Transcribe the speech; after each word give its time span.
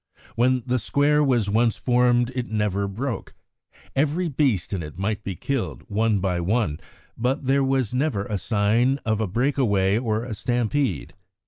When 0.35 0.63
the 0.65 0.79
square 0.79 1.23
was 1.23 1.47
once 1.47 1.77
formed 1.77 2.31
it 2.33 2.49
never 2.49 2.87
broke. 2.87 3.35
Every 3.95 4.27
beast 4.29 4.73
in 4.73 4.81
it 4.81 4.97
might 4.97 5.23
be 5.23 5.35
killed, 5.35 5.83
one 5.87 6.17
by 6.17 6.39
one, 6.39 6.79
but 7.15 7.45
there 7.45 7.63
was 7.63 7.93
never 7.93 8.25
a 8.25 8.39
sign 8.39 8.97
of 9.05 9.21
a 9.21 9.27
break 9.27 9.59
away 9.59 9.99
or 9.99 10.23
a 10.23 10.33
stampede. 10.33 11.13